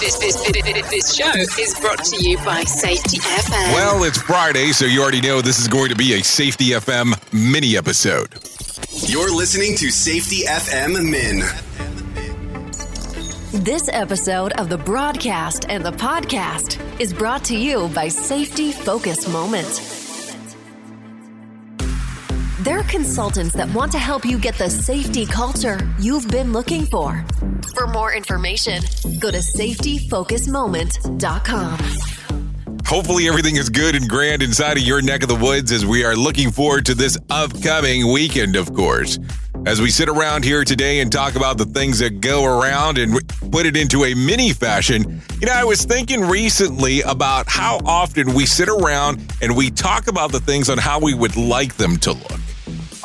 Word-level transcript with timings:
This, 0.00 0.18
this, 0.18 0.36
this, 0.36 0.90
this 0.90 1.14
show 1.14 1.30
is 1.58 1.74
brought 1.80 2.04
to 2.04 2.22
you 2.22 2.36
by 2.44 2.64
Safety 2.64 3.16
FM. 3.16 3.72
Well, 3.72 4.04
it's 4.04 4.20
Friday, 4.20 4.72
so 4.72 4.84
you 4.84 5.00
already 5.00 5.22
know 5.22 5.40
this 5.40 5.58
is 5.58 5.68
going 5.68 5.88
to 5.88 5.96
be 5.96 6.12
a 6.20 6.22
Safety 6.22 6.66
FM 6.70 7.14
mini 7.32 7.78
episode. 7.78 8.28
You're 9.08 9.34
listening 9.34 9.74
to 9.78 9.90
Safety 9.90 10.44
FM 10.44 11.10
Min. 11.10 11.40
This 13.64 13.88
episode 13.90 14.52
of 14.52 14.68
the 14.68 14.76
broadcast 14.76 15.64
and 15.70 15.82
the 15.82 15.92
podcast 15.92 16.78
is 17.00 17.14
brought 17.14 17.42
to 17.44 17.56
you 17.56 17.88
by 17.94 18.08
Safety 18.08 18.72
Focus 18.72 19.26
Moment. 19.26 19.95
They're 22.60 22.84
consultants 22.84 23.54
that 23.56 23.68
want 23.74 23.92
to 23.92 23.98
help 23.98 24.24
you 24.24 24.38
get 24.38 24.54
the 24.54 24.70
safety 24.70 25.26
culture 25.26 25.78
you've 26.00 26.28
been 26.28 26.54
looking 26.54 26.86
for. 26.86 27.22
For 27.74 27.86
more 27.86 28.14
information, 28.14 28.82
go 29.18 29.30
to 29.30 29.36
safetyfocusmoment.com. 29.38 31.78
Hopefully, 32.86 33.28
everything 33.28 33.56
is 33.56 33.68
good 33.68 33.94
and 33.94 34.08
grand 34.08 34.42
inside 34.42 34.78
of 34.78 34.84
your 34.84 35.02
neck 35.02 35.22
of 35.22 35.28
the 35.28 35.34
woods 35.34 35.70
as 35.70 35.84
we 35.84 36.02
are 36.02 36.16
looking 36.16 36.50
forward 36.50 36.86
to 36.86 36.94
this 36.94 37.18
upcoming 37.28 38.10
weekend, 38.10 38.56
of 38.56 38.72
course. 38.72 39.18
As 39.66 39.82
we 39.82 39.90
sit 39.90 40.08
around 40.08 40.44
here 40.44 40.64
today 40.64 41.00
and 41.00 41.12
talk 41.12 41.34
about 41.34 41.58
the 41.58 41.66
things 41.66 41.98
that 41.98 42.20
go 42.20 42.44
around 42.44 42.96
and 42.96 43.20
put 43.50 43.66
it 43.66 43.76
into 43.76 44.04
a 44.04 44.14
mini 44.14 44.54
fashion, 44.54 45.20
you 45.40 45.46
know, 45.46 45.52
I 45.52 45.64
was 45.64 45.84
thinking 45.84 46.22
recently 46.22 47.02
about 47.02 47.48
how 47.48 47.80
often 47.84 48.32
we 48.32 48.46
sit 48.46 48.70
around 48.70 49.30
and 49.42 49.54
we 49.54 49.70
talk 49.70 50.06
about 50.06 50.32
the 50.32 50.40
things 50.40 50.70
on 50.70 50.78
how 50.78 50.98
we 51.00 51.12
would 51.12 51.36
like 51.36 51.76
them 51.76 51.98
to 51.98 52.12
look 52.12 52.40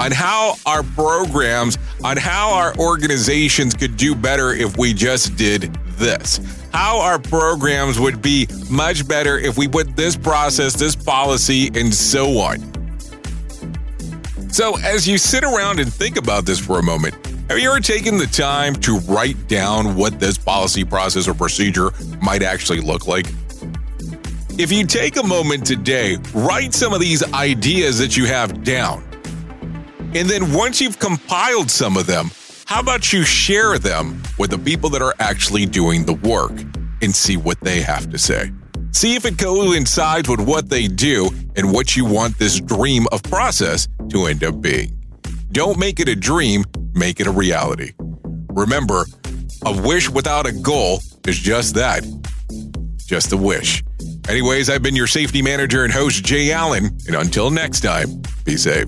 on 0.02 0.12
how 0.12 0.56
our 0.66 0.82
programs, 0.82 1.78
on 2.04 2.18
how 2.18 2.52
our 2.52 2.76
organizations 2.78 3.76
could 3.76 3.98
do 3.98 4.16
better 4.16 4.52
if 4.52 4.76
we 4.76 4.96
just 4.96 5.36
did 5.36 5.72
this. 6.00 6.40
How 6.74 7.00
our 7.00 7.20
programs 7.20 8.00
would 8.00 8.20
be 8.20 8.48
much 8.68 9.08
better 9.08 9.38
if 9.38 9.60
we 9.60 9.68
put 9.68 9.96
this 9.96 10.16
process, 10.16 10.74
this 10.74 10.96
policy, 10.96 11.68
and 11.76 11.94
so 11.94 12.40
on. 12.40 12.60
So, 14.50 14.78
as 14.80 15.08
you 15.08 15.20
sit 15.20 15.44
around 15.44 15.80
and 15.80 15.94
think 15.94 16.18
about 16.18 16.46
this 16.46 16.60
for 16.60 16.80
a 16.80 16.84
moment, 16.84 17.14
have 17.48 17.60
you 17.60 17.70
ever 17.70 17.80
taken 17.80 18.18
the 18.18 18.26
time 18.26 18.74
to 18.78 18.98
write 19.02 19.48
down 19.48 19.96
what 19.96 20.20
this 20.20 20.36
policy, 20.36 20.84
process, 20.84 21.28
or 21.28 21.36
procedure 21.36 21.92
might 22.24 22.42
actually 22.42 22.80
look 22.80 23.06
like? 23.06 23.28
If 24.58 24.72
you 24.72 24.86
take 24.86 25.18
a 25.18 25.24
moment 25.24 25.66
today, 25.66 26.18
write 26.34 26.74
some 26.74 26.92
of 26.92 27.02
these 27.02 27.24
ideas 27.34 28.00
that 28.00 28.18
you 28.18 28.26
have 28.26 28.64
down. 28.64 29.04
And 30.14 30.30
then 30.30 30.54
once 30.54 30.82
you've 30.82 31.00
compiled 31.00 31.72
some 31.72 31.96
of 31.98 32.06
them, 32.06 32.32
how 32.66 32.80
about 32.80 33.14
you 33.14 33.24
share 33.24 33.78
them 33.78 34.22
with 34.38 34.52
the 34.52 34.58
people 34.58 34.90
that 34.92 35.02
are 35.02 35.16
actually 35.20 35.66
doing 35.66 36.06
the 36.06 36.14
work 36.14 36.52
and 37.02 37.16
see 37.16 37.38
what 37.38 37.60
they 37.62 37.82
have 37.82 38.10
to 38.12 38.18
say? 38.18 38.52
See 38.92 39.16
if 39.16 39.26
it 39.26 39.38
coincides 39.38 40.28
with 40.28 40.42
what 40.42 40.70
they 40.70 40.88
do 40.88 41.30
and 41.56 41.72
what 41.72 41.96
you 41.96 42.06
want 42.06 42.38
this 42.38 42.60
dream 42.60 43.08
of 43.12 43.24
process 43.24 43.88
to 44.10 44.26
end 44.26 44.44
up 44.44 44.60
being. 44.62 44.98
Don't 45.52 45.80
make 45.80 46.00
it 46.00 46.10
a 46.10 46.16
dream, 46.16 46.66
make 46.94 47.20
it 47.20 47.28
a 47.28 47.32
reality. 47.32 47.94
Remember, 48.50 49.06
a 49.66 49.82
wish 49.82 50.10
without 50.10 50.46
a 50.46 50.52
goal 50.52 51.00
is 51.26 51.38
just 51.40 51.76
that 51.76 52.04
just 53.12 53.34
a 53.34 53.38
wish. 53.38 53.84
Anyways, 54.30 54.70
I've 54.70 54.82
been 54.82 54.96
your 54.96 55.06
safety 55.06 55.42
manager 55.42 55.84
and 55.84 55.92
host, 55.92 56.24
Jay 56.24 56.54
Allen, 56.54 56.98
and 57.08 57.16
until 57.18 57.50
next 57.50 57.82
time, 57.82 58.22
be 58.46 58.56
safe. 58.56 58.88